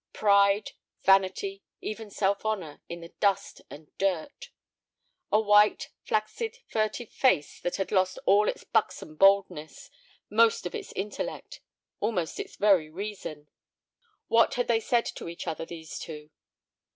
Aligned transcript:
Pride, 0.13 0.71
vanity, 1.03 1.61
even 1.79 2.09
self 2.09 2.43
honor, 2.43 2.81
in 2.89 3.01
the 3.01 3.09
dust 3.19 3.61
and 3.69 3.95
dirt! 3.99 4.49
A 5.31 5.39
white, 5.39 5.91
flaccid, 6.01 6.57
furtive 6.67 7.11
face 7.11 7.59
that 7.59 7.75
had 7.75 7.91
lost 7.91 8.17
all 8.25 8.49
its 8.49 8.63
buxom 8.63 9.15
boldness, 9.15 9.91
most 10.27 10.65
of 10.65 10.73
its 10.73 10.91
intellect—almost 10.93 12.39
its 12.39 12.55
very 12.55 12.89
reason. 12.89 13.47
What 14.27 14.55
had 14.55 14.67
they 14.67 14.79
said 14.79 15.05
to 15.05 15.29
each 15.29 15.45
other, 15.45 15.67
those 15.67 15.99
two? 15.99 16.31